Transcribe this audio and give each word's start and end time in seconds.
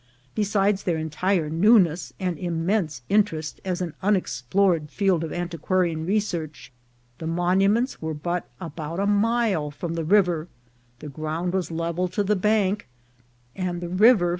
Besides 0.33 0.81
their 0.81 0.97
entire 0.97 1.47
newness 1.47 2.11
and 2.19 2.35
im 2.39 2.65
mense 2.65 3.03
interest 3.07 3.61
as 3.63 3.81
an 3.81 3.93
unexplored 4.01 4.89
field 4.89 5.23
of 5.23 5.31
antiquarian 5.31 6.07
re 6.07 6.19
search, 6.19 6.71
the 7.19 7.27
monuments 7.27 8.01
were 8.01 8.15
but 8.15 8.49
about 8.59 8.99
a 8.99 9.05
mile 9.05 9.69
from 9.69 9.93
the 9.93 10.03
river, 10.03 10.47
the 10.97 11.09
ground 11.09 11.53
was 11.53 11.69
level 11.69 12.07
to 12.07 12.23
the 12.23 12.35
bank, 12.35 12.87
and 13.55 13.79
the 13.79 13.89
river 13.89 13.89
124 13.89 13.91
INCIDENTS 13.91 13.93
OF 13.93 13.97
TRAVEL. 14.17 14.29